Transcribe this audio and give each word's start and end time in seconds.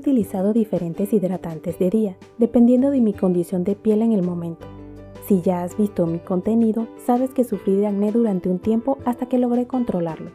utilizado 0.00 0.54
diferentes 0.54 1.12
hidratantes 1.12 1.78
de 1.78 1.90
día, 1.90 2.16
dependiendo 2.38 2.90
de 2.90 3.02
mi 3.02 3.12
condición 3.12 3.64
de 3.64 3.76
piel 3.76 4.00
en 4.00 4.12
el 4.12 4.22
momento. 4.22 4.66
Si 5.26 5.42
ya 5.42 5.62
has 5.62 5.76
visto 5.76 6.06
mi 6.06 6.18
contenido, 6.18 6.88
sabes 7.04 7.30
que 7.30 7.44
sufrí 7.44 7.76
de 7.76 7.86
acné 7.86 8.10
durante 8.10 8.48
un 8.48 8.58
tiempo 8.58 8.96
hasta 9.04 9.26
que 9.26 9.38
logré 9.38 9.66
controlarlo. 9.66 10.30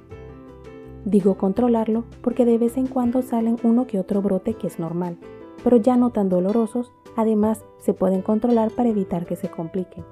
Digo 1.04 1.36
controlarlo 1.36 2.04
porque 2.22 2.46
de 2.46 2.60
vez 2.60 2.78
en 2.78 2.86
cuando 2.86 3.24
salen 3.24 3.58
uno 3.64 3.88
que 3.88 4.00
otro 4.00 4.22
brote 4.22 4.54
que 4.54 4.68
es 4.68 4.78
normal, 4.78 5.18
pero 5.64 5.78
ya 5.78 5.98
no 5.98 6.12
tan 6.12 6.30
dolorosos, 6.30 6.92
además 7.16 7.66
se 7.80 7.96
pueden 7.96 8.22
controlar 8.22 8.70
para 8.70 8.90
evitar 8.90 9.26
que 9.26 9.36
se 9.36 9.50
compliquen. 9.50 10.06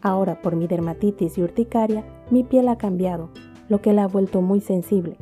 Ahora, 0.00 0.40
por 0.40 0.56
mi 0.56 0.66
dermatitis 0.66 1.36
y 1.36 1.42
urticaria, 1.42 2.04
mi 2.30 2.44
piel 2.44 2.68
ha 2.68 2.78
cambiado, 2.78 3.28
lo 3.68 3.82
que 3.82 3.92
la 3.92 4.04
ha 4.04 4.08
vuelto 4.08 4.40
muy 4.40 4.60
sensible. 4.60 5.18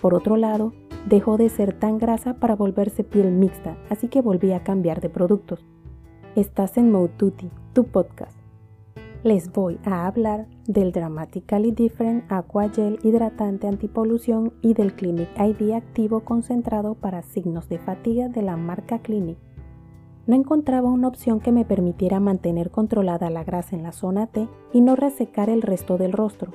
Por 0.00 0.14
otro 0.14 0.36
lado, 0.36 0.72
dejó 1.08 1.36
de 1.36 1.48
ser 1.48 1.72
tan 1.72 1.98
grasa 1.98 2.34
para 2.34 2.56
volverse 2.56 3.04
piel 3.04 3.32
mixta, 3.32 3.76
así 3.88 4.08
que 4.08 4.20
volví 4.20 4.52
a 4.52 4.62
cambiar 4.62 5.00
de 5.00 5.08
productos. 5.08 5.64
Estás 6.36 6.76
en 6.76 6.92
Moututi, 6.92 7.50
tu 7.72 7.84
podcast. 7.84 8.38
Les 9.22 9.52
voy 9.52 9.78
a 9.84 10.06
hablar 10.06 10.46
del 10.66 10.92
Dramatically 10.92 11.72
Different 11.72 12.24
Aqua 12.32 12.70
Gel 12.70 12.98
hidratante 13.02 13.66
antipolución 13.66 14.54
y 14.62 14.72
del 14.72 14.94
Clinic 14.94 15.28
ID 15.38 15.72
activo 15.72 16.20
concentrado 16.20 16.94
para 16.94 17.22
signos 17.22 17.68
de 17.68 17.78
fatiga 17.78 18.28
de 18.28 18.40
la 18.40 18.56
marca 18.56 19.00
Clinic. 19.00 19.36
No 20.26 20.36
encontraba 20.36 20.88
una 20.88 21.08
opción 21.08 21.40
que 21.40 21.52
me 21.52 21.66
permitiera 21.66 22.18
mantener 22.18 22.70
controlada 22.70 23.28
la 23.28 23.44
grasa 23.44 23.76
en 23.76 23.82
la 23.82 23.92
zona 23.92 24.26
T 24.26 24.48
y 24.72 24.80
no 24.80 24.96
resecar 24.96 25.50
el 25.50 25.60
resto 25.60 25.98
del 25.98 26.12
rostro. 26.12 26.52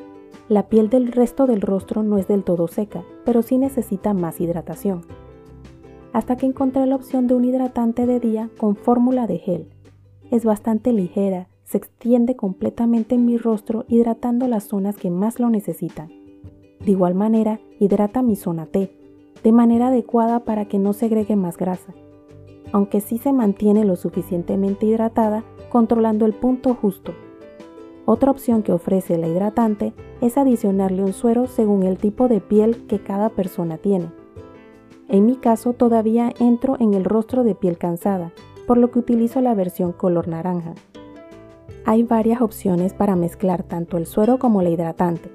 La 0.49 0.69
piel 0.69 0.89
del 0.89 1.11
resto 1.11 1.45
del 1.47 1.61
rostro 1.61 2.03
no 2.03 2.17
es 2.17 2.27
del 2.27 2.43
todo 2.43 2.67
seca, 2.67 3.03
pero 3.25 3.41
sí 3.41 3.57
necesita 3.57 4.13
más 4.13 4.39
hidratación 4.39 5.01
hasta 6.15 6.37
que 6.37 6.45
encontré 6.45 6.85
la 6.85 6.95
opción 6.95 7.27
de 7.27 7.35
un 7.35 7.43
hidratante 7.43 8.05
de 8.05 8.21
día 8.21 8.49
con 8.57 8.77
fórmula 8.77 9.27
de 9.27 9.37
gel. 9.37 9.67
Es 10.31 10.45
bastante 10.45 10.93
ligera, 10.93 11.49
se 11.65 11.77
extiende 11.77 12.37
completamente 12.37 13.15
en 13.15 13.25
mi 13.25 13.37
rostro 13.37 13.83
hidratando 13.89 14.47
las 14.47 14.63
zonas 14.63 14.95
que 14.95 15.09
más 15.09 15.41
lo 15.41 15.49
necesitan. 15.49 16.07
De 16.79 16.91
igual 16.91 17.15
manera, 17.15 17.59
hidrata 17.81 18.21
mi 18.21 18.37
zona 18.37 18.65
T, 18.65 18.97
de 19.43 19.51
manera 19.51 19.87
adecuada 19.87 20.45
para 20.45 20.69
que 20.69 20.79
no 20.79 20.93
segregue 20.93 21.35
más 21.35 21.57
grasa, 21.57 21.93
aunque 22.71 23.01
sí 23.01 23.17
se 23.17 23.33
mantiene 23.33 23.83
lo 23.83 23.97
suficientemente 23.97 24.85
hidratada, 24.85 25.43
controlando 25.67 26.25
el 26.25 26.33
punto 26.33 26.75
justo. 26.75 27.11
Otra 28.05 28.29
opción 28.29 28.61
que 28.61 28.71
ofrece 28.71 29.17
la 29.17 29.27
hidratante 29.27 29.93
es 30.21 30.37
adicionarle 30.37 31.03
un 31.03 31.13
suero 31.13 31.47
según 31.47 31.83
el 31.83 31.97
tipo 31.97 32.27
de 32.27 32.39
piel 32.39 32.85
que 32.87 32.99
cada 32.99 33.29
persona 33.29 33.77
tiene. 33.77 34.11
En 35.07 35.25
mi 35.25 35.35
caso 35.35 35.73
todavía 35.73 36.31
entro 36.39 36.77
en 36.79 36.93
el 36.93 37.03
rostro 37.03 37.43
de 37.43 37.55
piel 37.55 37.77
cansada, 37.77 38.31
por 38.67 38.77
lo 38.77 38.91
que 38.91 38.99
utilizo 38.99 39.41
la 39.41 39.55
versión 39.55 39.91
color 39.91 40.27
naranja. 40.27 40.73
Hay 41.85 42.03
varias 42.03 42.41
opciones 42.41 42.93
para 42.93 43.15
mezclar 43.15 43.63
tanto 43.63 43.97
el 43.97 44.05
suero 44.05 44.39
como 44.39 44.61
la 44.61 44.69
hidratante. 44.69 45.31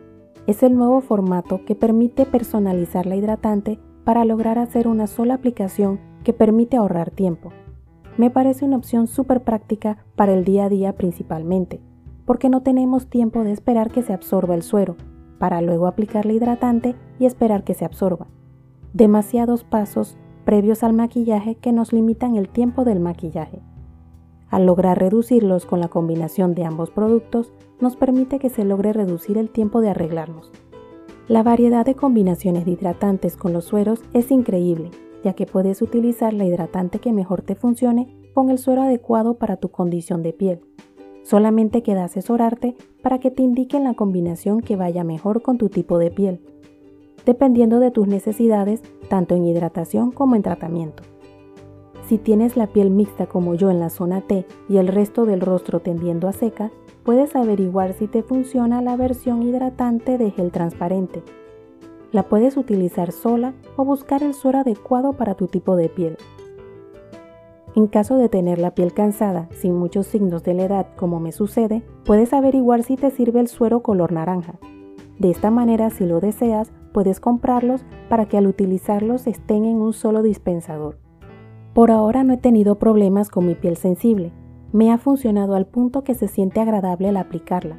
Es 0.46 0.62
el 0.62 0.76
nuevo 0.76 1.00
formato 1.00 1.64
que 1.64 1.74
permite 1.74 2.24
personalizar 2.24 3.06
la 3.06 3.16
hidratante 3.16 3.78
para 4.04 4.24
lograr 4.24 4.58
hacer 4.58 4.88
una 4.88 5.06
sola 5.06 5.34
aplicación 5.34 6.00
que 6.24 6.32
permite 6.32 6.76
ahorrar 6.76 7.10
tiempo. 7.10 7.52
Me 8.16 8.30
parece 8.30 8.64
una 8.64 8.76
opción 8.76 9.06
súper 9.06 9.42
práctica 9.42 10.04
para 10.16 10.34
el 10.34 10.44
día 10.44 10.64
a 10.64 10.68
día 10.68 10.94
principalmente, 10.94 11.80
porque 12.30 12.48
no 12.48 12.62
tenemos 12.62 13.08
tiempo 13.08 13.42
de 13.42 13.50
esperar 13.50 13.90
que 13.90 14.02
se 14.02 14.12
absorba 14.12 14.54
el 14.54 14.62
suero, 14.62 14.94
para 15.40 15.60
luego 15.62 15.88
aplicar 15.88 16.26
la 16.26 16.32
hidratante 16.32 16.94
y 17.18 17.26
esperar 17.26 17.64
que 17.64 17.74
se 17.74 17.84
absorba 17.84 18.28
demasiados 18.92 19.64
pasos 19.64 20.16
previos 20.44 20.84
al 20.84 20.92
maquillaje 20.92 21.56
que 21.56 21.72
nos 21.72 21.92
limitan 21.92 22.36
el 22.36 22.48
tiempo 22.48 22.84
del 22.84 23.00
maquillaje. 23.00 23.62
Al 24.48 24.64
lograr 24.64 25.00
reducirlos 25.00 25.66
con 25.66 25.80
la 25.80 25.88
combinación 25.88 26.54
de 26.54 26.64
ambos 26.64 26.92
productos, 26.92 27.52
nos 27.80 27.96
permite 27.96 28.38
que 28.38 28.48
se 28.48 28.64
logre 28.64 28.92
reducir 28.92 29.36
el 29.36 29.50
tiempo 29.50 29.80
de 29.80 29.90
arreglarnos. 29.90 30.52
La 31.26 31.42
variedad 31.42 31.84
de 31.84 31.96
combinaciones 31.96 32.64
de 32.64 32.70
hidratantes 32.70 33.36
con 33.36 33.52
los 33.52 33.64
sueros 33.64 34.04
es 34.12 34.30
increíble, 34.30 34.92
ya 35.24 35.32
que 35.32 35.46
puedes 35.46 35.82
utilizar 35.82 36.32
la 36.32 36.44
hidratante 36.44 37.00
que 37.00 37.12
mejor 37.12 37.42
te 37.42 37.56
funcione 37.56 38.06
con 38.34 38.50
el 38.50 38.58
suero 38.58 38.82
adecuado 38.82 39.34
para 39.34 39.56
tu 39.56 39.72
condición 39.72 40.22
de 40.22 40.32
piel. 40.32 40.60
Solamente 41.22 41.82
queda 41.82 42.04
asesorarte 42.04 42.76
para 43.02 43.18
que 43.18 43.30
te 43.30 43.42
indiquen 43.42 43.84
la 43.84 43.94
combinación 43.94 44.60
que 44.60 44.76
vaya 44.76 45.04
mejor 45.04 45.42
con 45.42 45.58
tu 45.58 45.68
tipo 45.68 45.98
de 45.98 46.10
piel 46.10 46.40
dependiendo 47.24 47.80
de 47.80 47.90
tus 47.90 48.06
necesidades 48.06 48.82
tanto 49.08 49.34
en 49.34 49.44
hidratación 49.44 50.10
como 50.10 50.36
en 50.36 50.42
tratamiento. 50.42 51.02
Si 52.08 52.18
tienes 52.18 52.56
la 52.56 52.66
piel 52.66 52.90
mixta 52.90 53.26
como 53.26 53.54
yo 53.54 53.70
en 53.70 53.78
la 53.78 53.90
zona 53.90 54.20
T 54.20 54.44
y 54.68 54.78
el 54.78 54.88
resto 54.88 55.26
del 55.26 55.40
rostro 55.40 55.80
tendiendo 55.80 56.28
a 56.28 56.32
seca, 56.32 56.72
puedes 57.04 57.36
averiguar 57.36 57.92
si 57.92 58.08
te 58.08 58.22
funciona 58.22 58.82
la 58.82 58.96
versión 58.96 59.42
hidratante 59.42 60.18
de 60.18 60.30
gel 60.30 60.50
transparente. 60.50 61.22
La 62.10 62.24
puedes 62.24 62.56
utilizar 62.56 63.12
sola 63.12 63.54
o 63.76 63.84
buscar 63.84 64.24
el 64.24 64.34
suero 64.34 64.58
adecuado 64.58 65.12
para 65.12 65.34
tu 65.34 65.46
tipo 65.46 65.76
de 65.76 65.88
piel. 65.88 66.16
En 67.76 67.86
caso 67.86 68.16
de 68.16 68.28
tener 68.28 68.58
la 68.58 68.74
piel 68.74 68.92
cansada 68.92 69.48
sin 69.52 69.76
muchos 69.76 70.06
signos 70.06 70.42
de 70.42 70.54
la 70.54 70.64
edad 70.64 70.86
como 70.96 71.20
me 71.20 71.30
sucede, 71.30 71.82
puedes 72.04 72.32
averiguar 72.32 72.82
si 72.82 72.96
te 72.96 73.10
sirve 73.10 73.38
el 73.40 73.48
suero 73.48 73.80
color 73.80 74.10
naranja. 74.10 74.58
De 75.20 75.30
esta 75.30 75.50
manera, 75.50 75.90
si 75.90 76.04
lo 76.04 76.18
deseas, 76.18 76.72
puedes 76.92 77.20
comprarlos 77.20 77.84
para 78.08 78.26
que 78.26 78.36
al 78.38 78.46
utilizarlos 78.46 79.26
estén 79.26 79.64
en 79.64 79.76
un 79.76 79.92
solo 79.92 80.22
dispensador. 80.22 80.98
Por 81.74 81.92
ahora 81.92 82.24
no 82.24 82.32
he 82.32 82.38
tenido 82.38 82.78
problemas 82.78 83.28
con 83.28 83.46
mi 83.46 83.54
piel 83.54 83.76
sensible. 83.76 84.32
Me 84.72 84.90
ha 84.90 84.98
funcionado 84.98 85.54
al 85.54 85.66
punto 85.66 86.02
que 86.02 86.14
se 86.14 86.26
siente 86.26 86.60
agradable 86.60 87.08
al 87.08 87.16
aplicarla. 87.16 87.78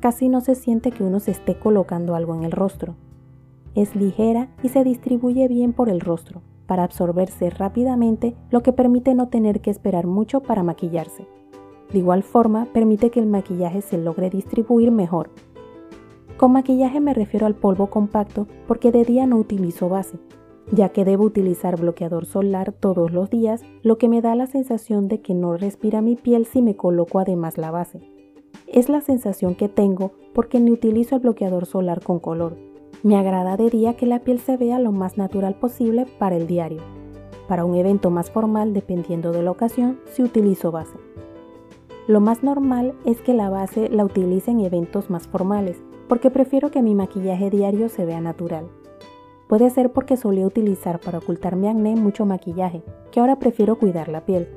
Casi 0.00 0.28
no 0.28 0.40
se 0.40 0.54
siente 0.54 0.90
que 0.92 1.04
uno 1.04 1.20
se 1.20 1.32
esté 1.32 1.58
colocando 1.58 2.14
algo 2.14 2.34
en 2.34 2.44
el 2.44 2.52
rostro. 2.52 2.94
Es 3.74 3.94
ligera 3.94 4.48
y 4.62 4.70
se 4.70 4.84
distribuye 4.84 5.48
bien 5.48 5.74
por 5.74 5.90
el 5.90 6.00
rostro, 6.00 6.40
para 6.66 6.84
absorberse 6.84 7.50
rápidamente, 7.50 8.34
lo 8.50 8.62
que 8.62 8.72
permite 8.72 9.14
no 9.14 9.28
tener 9.28 9.60
que 9.60 9.70
esperar 9.70 10.06
mucho 10.06 10.40
para 10.40 10.62
maquillarse. 10.62 11.26
De 11.92 11.98
igual 11.98 12.22
forma, 12.22 12.66
permite 12.72 13.10
que 13.10 13.20
el 13.20 13.26
maquillaje 13.26 13.80
se 13.80 13.98
logre 13.98 14.28
distribuir 14.30 14.90
mejor, 14.90 15.30
con 16.36 16.52
maquillaje 16.52 17.00
me 17.00 17.14
refiero 17.14 17.46
al 17.46 17.54
polvo 17.54 17.86
compacto 17.86 18.46
porque 18.66 18.92
de 18.92 19.04
día 19.04 19.26
no 19.26 19.38
utilizo 19.38 19.88
base, 19.88 20.18
ya 20.70 20.90
que 20.90 21.06
debo 21.06 21.24
utilizar 21.24 21.80
bloqueador 21.80 22.26
solar 22.26 22.72
todos 22.72 23.10
los 23.10 23.30
días, 23.30 23.62
lo 23.82 23.96
que 23.96 24.10
me 24.10 24.20
da 24.20 24.34
la 24.34 24.46
sensación 24.46 25.08
de 25.08 25.22
que 25.22 25.32
no 25.32 25.56
respira 25.56 26.02
mi 26.02 26.14
piel 26.14 26.44
si 26.44 26.60
me 26.60 26.76
coloco 26.76 27.20
además 27.20 27.56
la 27.56 27.70
base. 27.70 28.02
Es 28.66 28.90
la 28.90 29.00
sensación 29.00 29.54
que 29.54 29.70
tengo 29.70 30.12
porque 30.34 30.60
ni 30.60 30.72
utilizo 30.72 31.16
el 31.16 31.22
bloqueador 31.22 31.64
solar 31.64 32.02
con 32.02 32.18
color. 32.18 32.58
Me 33.06 33.16
agrada 33.16 33.56
de 33.56 33.70
día 33.70 33.94
que 33.94 34.04
la 34.04 34.18
piel 34.18 34.40
se 34.40 34.56
vea 34.56 34.80
lo 34.80 34.90
más 34.90 35.16
natural 35.16 35.54
posible 35.54 36.06
para 36.18 36.34
el 36.34 36.48
diario. 36.48 36.80
Para 37.46 37.64
un 37.64 37.76
evento 37.76 38.10
más 38.10 38.32
formal, 38.32 38.74
dependiendo 38.74 39.30
de 39.30 39.44
la 39.44 39.52
ocasión, 39.52 40.00
si 40.06 40.24
utilizo 40.24 40.72
base. 40.72 40.98
Lo 42.08 42.20
más 42.20 42.42
normal 42.42 42.94
es 43.04 43.20
que 43.20 43.32
la 43.32 43.48
base 43.48 43.88
la 43.90 44.04
utilice 44.04 44.50
en 44.50 44.58
eventos 44.58 45.08
más 45.08 45.28
formales, 45.28 45.80
porque 46.08 46.32
prefiero 46.32 46.72
que 46.72 46.82
mi 46.82 46.96
maquillaje 46.96 47.48
diario 47.48 47.88
se 47.88 48.04
vea 48.04 48.20
natural. 48.20 48.66
Puede 49.48 49.70
ser 49.70 49.92
porque 49.92 50.16
solía 50.16 50.44
utilizar 50.44 50.98
para 50.98 51.18
ocultar 51.18 51.54
mi 51.54 51.68
acné 51.68 51.94
mucho 51.94 52.26
maquillaje, 52.26 52.82
que 53.12 53.20
ahora 53.20 53.38
prefiero 53.38 53.78
cuidar 53.78 54.08
la 54.08 54.26
piel. 54.26 54.48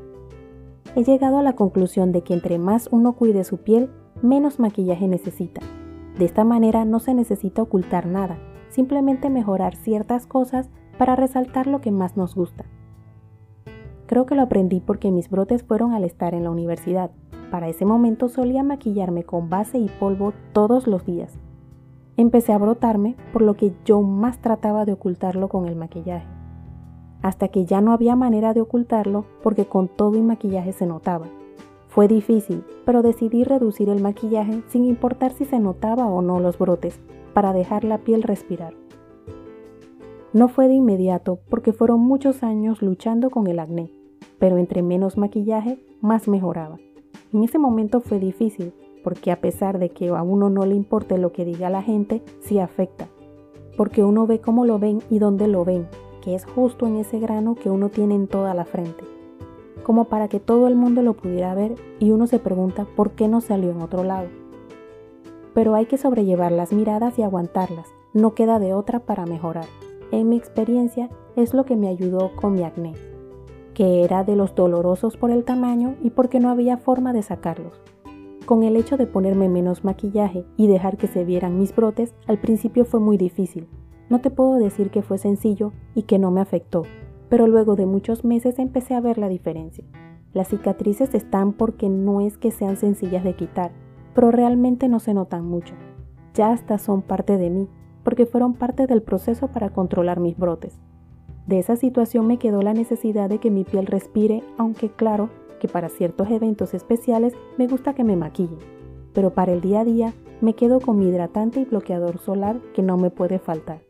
He 0.96 1.04
llegado 1.04 1.38
a 1.38 1.44
la 1.44 1.54
conclusión 1.54 2.12
de 2.12 2.24
que 2.24 2.34
entre 2.34 2.58
más 2.58 2.90
uno 2.92 3.14
cuide 3.14 3.44
su 3.44 3.58
piel, 3.60 3.92
menos 4.24 4.58
maquillaje 4.58 5.08
necesita. 5.08 5.62
De 6.20 6.26
esta 6.26 6.44
manera 6.44 6.84
no 6.84 7.00
se 7.00 7.14
necesita 7.14 7.62
ocultar 7.62 8.06
nada, 8.06 8.38
simplemente 8.68 9.30
mejorar 9.30 9.78
ciertas 9.78 10.28
cosas 10.28 10.70
para 10.98 11.16
resaltar 11.16 11.66
lo 11.66 11.80
que 11.80 11.92
más 11.92 12.18
nos 12.18 12.36
gusta. 12.36 12.66
Creo 14.06 14.26
que 14.26 14.36
lo 14.36 14.42
aprendí 14.42 14.82
porque 14.82 15.14
mis 15.14 15.30
brotes 15.30 15.64
fueron 15.64 15.94
al 15.94 16.04
estar 16.04 16.34
en 16.34 16.44
la 16.44 16.52
universidad, 16.52 17.12
para 17.52 17.70
ese 17.70 17.86
momento 17.86 18.28
solía 18.28 18.64
maquillarme 18.64 19.24
con 19.24 19.50
base 19.50 19.78
y 19.78 19.88
polvo 19.98 20.34
todos 20.52 20.88
los 20.88 21.06
días. 21.06 21.40
Empecé 22.18 22.52
a 22.52 22.58
brotarme, 22.58 23.16
por 23.32 23.42
lo 23.42 23.54
que 23.54 23.72
yo 23.86 24.02
más 24.02 24.40
trataba 24.40 24.84
de 24.84 24.92
ocultarlo 24.92 25.48
con 25.48 25.68
el 25.68 25.78
maquillaje. 25.78 26.28
Hasta 27.22 27.48
que 27.48 27.64
ya 27.64 27.80
no 27.80 27.94
había 27.94 28.18
manera 28.18 28.54
de 28.54 28.60
ocultarlo 28.60 29.24
porque 29.42 29.68
con 29.68 29.88
todo 29.88 30.18
y 30.18 30.22
maquillaje 30.22 30.74
se 30.74 30.86
notaba. 30.86 31.28
Fue 31.90 32.08
difícil, 32.08 32.64
pero 32.86 33.02
decidí 33.02 33.44
reducir 33.44 33.90
el 33.90 34.02
maquillaje 34.02 34.62
sin 34.70 34.86
importar 34.86 35.34
si 35.34 35.46
se 35.46 35.60
notaba 35.60 36.06
o 36.06 36.22
no 36.22 36.40
los 36.40 36.58
brotes, 36.60 37.00
para 37.34 37.52
dejar 37.52 37.84
la 37.84 37.98
piel 37.98 38.22
respirar. 38.22 38.74
No 40.32 40.48
fue 40.48 40.68
de 40.68 40.76
inmediato 40.76 41.40
porque 41.50 41.74
fueron 41.74 42.02
muchos 42.02 42.44
años 42.44 42.84
luchando 42.84 43.32
con 43.32 43.48
el 43.48 43.58
acné, 43.58 43.92
pero 44.38 44.58
entre 44.58 44.84
menos 44.84 45.18
maquillaje, 45.18 45.80
más 46.00 46.28
mejoraba. 46.28 46.78
En 47.34 47.44
ese 47.44 47.58
momento 47.58 48.02
fue 48.02 48.20
difícil, 48.20 48.72
porque 49.04 49.32
a 49.32 49.42
pesar 49.42 49.80
de 49.80 49.90
que 49.90 50.10
a 50.10 50.22
uno 50.22 50.52
no 50.52 50.68
le 50.68 50.76
importe 50.76 51.18
lo 51.18 51.32
que 51.32 51.46
diga 51.46 51.72
la 51.72 51.82
gente, 51.82 52.22
sí 52.42 52.60
afecta, 52.60 53.08
porque 53.78 54.04
uno 54.04 54.28
ve 54.28 54.40
cómo 54.40 54.64
lo 54.66 54.78
ven 54.78 55.00
y 55.10 55.18
dónde 55.18 55.48
lo 55.48 55.66
ven, 55.66 55.88
que 56.22 56.36
es 56.36 56.46
justo 56.46 56.86
en 56.86 56.98
ese 56.98 57.18
grano 57.18 57.56
que 57.56 57.72
uno 57.72 57.90
tiene 57.90 58.14
en 58.14 58.28
toda 58.28 58.54
la 58.54 58.66
frente, 58.66 59.04
como 59.90 60.04
para 60.04 60.28
que 60.28 60.40
todo 60.40 60.68
el 60.68 60.76
mundo 60.76 61.02
lo 61.02 61.16
pudiera 61.16 61.56
ver 61.56 61.74
y 61.98 62.12
uno 62.12 62.28
se 62.28 62.38
pregunta 62.38 62.86
por 62.96 63.14
qué 63.14 63.28
no 63.28 63.42
salió 63.42 63.72
en 63.72 63.82
otro 63.82 64.04
lado. 64.04 64.28
Pero 65.56 65.74
hay 65.74 65.88
que 65.88 65.98
sobrellevar 65.98 66.52
las 66.52 66.72
miradas 66.72 67.18
y 67.18 67.24
aguantarlas, 67.24 67.88
no 68.14 68.36
queda 68.36 68.60
de 68.60 68.76
otra 68.76 69.00
para 69.00 69.26
mejorar. 69.26 69.66
En 70.12 70.30
mi 70.30 70.38
experiencia 70.38 71.10
es 71.36 71.56
lo 71.56 71.66
que 71.66 71.76
me 71.76 71.88
ayudó 71.88 72.36
con 72.36 72.54
mi 72.54 72.62
acné, 72.62 72.94
que 73.74 74.04
era 74.04 74.24
de 74.24 74.36
los 74.36 74.54
dolorosos 74.54 75.18
por 75.18 75.32
el 75.32 75.44
tamaño 75.44 75.96
y 76.04 76.12
porque 76.12 76.40
no 76.40 76.52
había 76.52 76.78
forma 76.78 77.12
de 77.12 77.24
sacarlos. 77.24 77.82
Con 78.46 78.62
el 78.62 78.76
hecho 78.76 78.96
de 78.96 79.08
ponerme 79.08 79.50
menos 79.50 79.84
maquillaje 79.84 80.46
y 80.56 80.68
dejar 80.68 80.98
que 80.98 81.08
se 81.08 81.26
vieran 81.26 81.58
mis 81.58 81.76
brotes, 81.76 82.14
al 82.28 82.38
principio 82.38 82.86
fue 82.86 83.00
muy 83.00 83.18
difícil. 83.18 83.68
No 84.08 84.22
te 84.22 84.30
puedo 84.30 84.60
decir 84.60 84.92
que 84.92 85.02
fue 85.02 85.18
sencillo 85.18 85.72
y 85.96 86.04
que 86.04 86.20
no 86.20 86.30
me 86.30 86.42
afectó, 86.42 86.84
pero 87.30 87.48
luego 87.48 87.76
de 87.76 87.86
muchos 87.86 88.26
meses 88.26 88.60
empecé 88.60 88.96
a 88.96 89.02
ver 89.02 89.18
la 89.18 89.30
diferencia. 89.30 89.86
Las 90.34 90.50
cicatrices 90.50 91.14
están 91.14 91.54
porque 91.54 91.90
no 91.90 92.22
es 92.22 92.38
que 92.38 92.52
sean 92.52 92.76
sencillas 92.76 93.24
de 93.24 93.36
quitar, 93.36 93.72
pero 94.14 94.32
realmente 94.32 94.88
no 94.88 95.00
se 95.00 95.14
notan 95.14 95.46
mucho. 95.46 95.74
Ya 96.34 96.52
hasta 96.52 96.78
son 96.78 97.02
parte 97.02 97.38
de 97.38 97.50
mí, 97.50 97.68
porque 98.04 98.26
fueron 98.26 98.54
parte 98.54 98.88
del 98.88 99.02
proceso 99.02 99.48
para 99.48 99.72
controlar 99.72 100.20
mis 100.20 100.38
brotes. 100.38 100.80
De 101.48 101.60
esa 101.60 101.76
situación 101.76 102.28
me 102.28 102.38
quedó 102.38 102.62
la 102.62 102.74
necesidad 102.74 103.30
de 103.30 103.40
que 103.40 103.50
mi 103.50 103.64
piel 103.64 103.88
respire, 103.88 104.44
aunque 104.58 104.90
claro, 104.90 105.30
que 105.60 105.68
para 105.68 105.90
ciertos 105.90 106.30
eventos 106.30 106.74
especiales 106.74 107.34
me 107.58 107.68
gusta 107.68 107.94
que 107.94 108.04
me 108.04 108.16
maquille, 108.16 108.58
pero 109.14 109.34
para 109.34 109.52
el 109.52 109.62
día 109.62 109.82
a 109.82 109.86
día 109.86 110.14
me 110.42 110.54
quedo 110.54 110.80
con 110.80 111.00
mi 111.00 111.08
hidratante 111.08 111.60
y 111.60 111.66
bloqueador 111.66 112.20
solar 112.20 112.60
que 112.74 112.82
no 112.82 112.98
me 112.98 113.10
puede 113.10 113.40
faltar. 113.40 113.82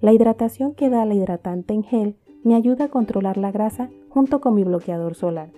La 0.00 0.12
hidratación 0.12 0.74
que 0.74 0.90
da 0.90 1.04
la 1.04 1.14
hidratante 1.14 1.74
en 1.74 1.84
gel 1.84 2.16
me 2.42 2.54
ayuda 2.54 2.86
a 2.86 2.88
controlar 2.88 3.36
la 3.36 3.52
grasa 3.52 3.90
junto 4.08 4.40
con 4.40 4.54
mi 4.54 4.64
bloqueador 4.64 5.14
solar. 5.14 5.50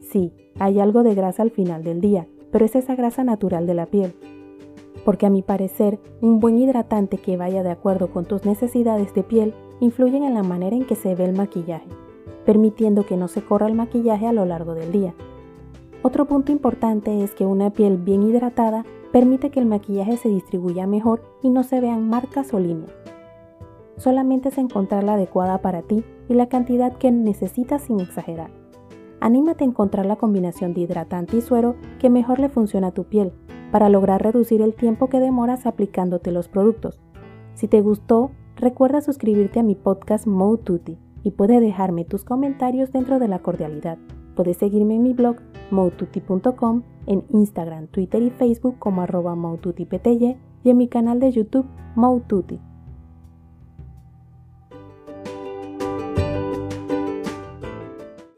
Sí, 0.00 0.32
hay 0.58 0.80
algo 0.80 1.02
de 1.02 1.14
grasa 1.14 1.42
al 1.42 1.50
final 1.50 1.84
del 1.84 2.00
día, 2.00 2.26
pero 2.50 2.64
es 2.64 2.74
esa 2.74 2.94
grasa 2.94 3.24
natural 3.24 3.66
de 3.66 3.74
la 3.74 3.86
piel. 3.86 4.14
Porque 5.04 5.26
a 5.26 5.30
mi 5.30 5.42
parecer, 5.42 5.98
un 6.20 6.40
buen 6.40 6.58
hidratante 6.58 7.18
que 7.18 7.36
vaya 7.36 7.62
de 7.62 7.70
acuerdo 7.70 8.10
con 8.10 8.24
tus 8.24 8.44
necesidades 8.44 9.14
de 9.14 9.22
piel 9.22 9.54
influye 9.80 10.16
en 10.16 10.34
la 10.34 10.42
manera 10.42 10.76
en 10.76 10.84
que 10.84 10.94
se 10.94 11.14
ve 11.14 11.24
el 11.24 11.36
maquillaje 11.36 11.88
permitiendo 12.44 13.06
que 13.06 13.16
no 13.16 13.28
se 13.28 13.42
corra 13.42 13.66
el 13.66 13.74
maquillaje 13.74 14.26
a 14.26 14.32
lo 14.32 14.44
largo 14.44 14.74
del 14.74 14.92
día. 14.92 15.14
Otro 16.02 16.26
punto 16.26 16.50
importante 16.52 17.22
es 17.22 17.32
que 17.32 17.46
una 17.46 17.70
piel 17.70 17.96
bien 17.96 18.22
hidratada 18.22 18.84
permite 19.12 19.50
que 19.50 19.60
el 19.60 19.66
maquillaje 19.66 20.16
se 20.16 20.28
distribuya 20.28 20.86
mejor 20.86 21.22
y 21.42 21.50
no 21.50 21.62
se 21.62 21.80
vean 21.80 22.08
marcas 22.08 22.52
o 22.52 22.58
líneas. 22.58 22.90
Solamente 24.02 24.48
es 24.48 24.58
encontrar 24.58 25.04
la 25.04 25.14
adecuada 25.14 25.58
para 25.58 25.82
ti 25.82 26.02
y 26.28 26.34
la 26.34 26.48
cantidad 26.48 26.92
que 26.92 27.12
necesitas 27.12 27.82
sin 27.82 28.00
exagerar. 28.00 28.50
Anímate 29.20 29.62
a 29.62 29.68
encontrar 29.68 30.06
la 30.06 30.16
combinación 30.16 30.74
de 30.74 30.80
hidratante 30.80 31.36
y 31.36 31.40
suero 31.40 31.76
que 32.00 32.10
mejor 32.10 32.40
le 32.40 32.48
funciona 32.48 32.88
a 32.88 32.90
tu 32.90 33.04
piel 33.04 33.32
para 33.70 33.88
lograr 33.88 34.20
reducir 34.20 34.60
el 34.60 34.74
tiempo 34.74 35.08
que 35.08 35.20
demoras 35.20 35.66
aplicándote 35.66 36.32
los 36.32 36.48
productos. 36.48 37.00
Si 37.54 37.68
te 37.68 37.80
gustó, 37.80 38.32
recuerda 38.56 39.02
suscribirte 39.02 39.60
a 39.60 39.62
mi 39.62 39.76
podcast 39.76 40.26
Mo 40.26 40.58
y 41.22 41.30
puedes 41.30 41.60
dejarme 41.60 42.04
tus 42.04 42.24
comentarios 42.24 42.90
dentro 42.90 43.20
de 43.20 43.28
la 43.28 43.38
cordialidad. 43.38 43.98
Puedes 44.34 44.56
seguirme 44.56 44.96
en 44.96 45.04
mi 45.04 45.12
blog 45.12 45.36
moututi.com, 45.70 46.82
en 47.06 47.22
Instagram, 47.28 47.86
Twitter 47.86 48.20
y 48.20 48.30
Facebook 48.30 48.80
como 48.80 49.02
arroba 49.02 49.36
y 50.64 50.70
en 50.70 50.76
mi 50.76 50.88
canal 50.88 51.20
de 51.20 51.30
YouTube 51.30 51.66
Moututi. 51.94 52.58